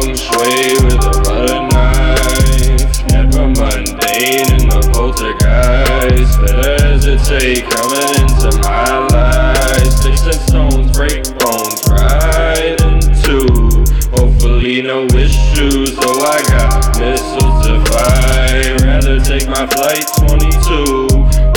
[0.00, 2.92] feng shui with a butter knife.
[3.12, 6.40] Never mundane in the poltergeist.
[6.40, 9.92] Better hesitate coming into my life.
[9.92, 13.84] Sticks and stones break bones right in two.
[14.16, 18.76] Hopefully no issues, so I got missiles to fire.
[18.86, 21.08] Rather take my flight 22.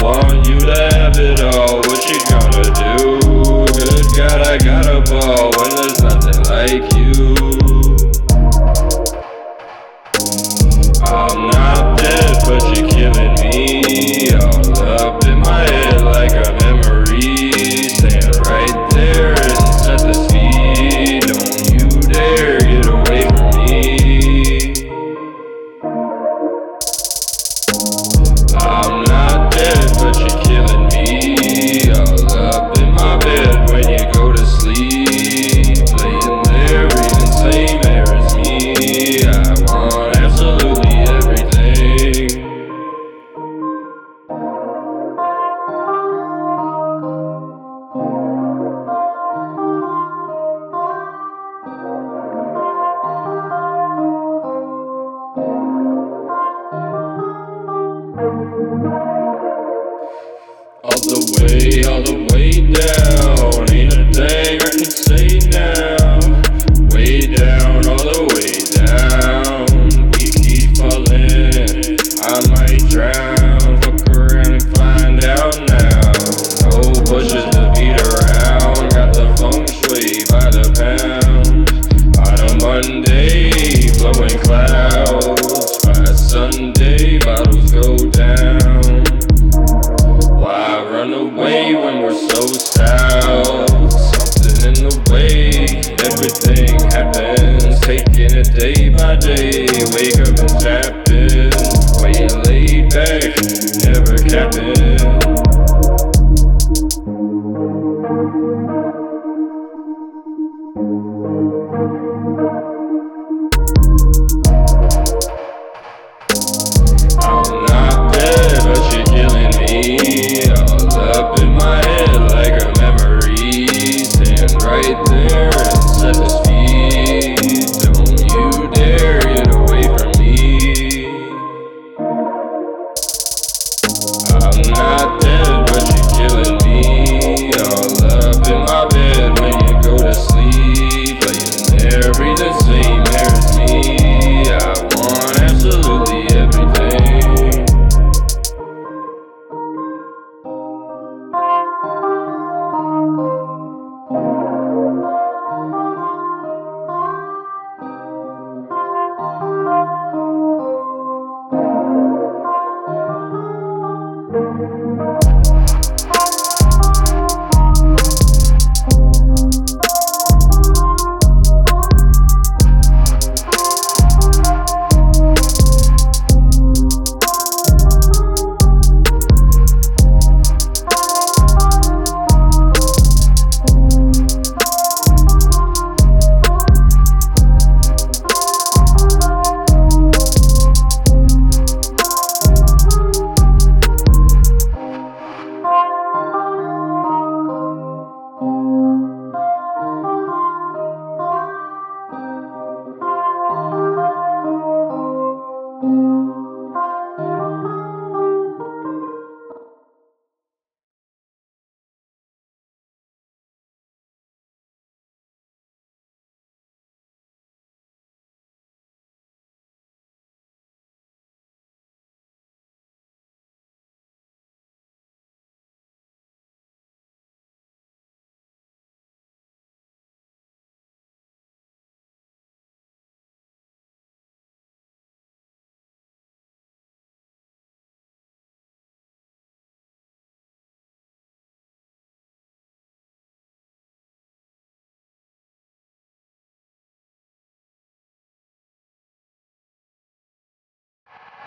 [0.03, 3.65] Want you to have it all, what you gonna do?
[3.79, 7.04] Good God, I got a ball when there's nothing like you.
[92.35, 92.94] so sad.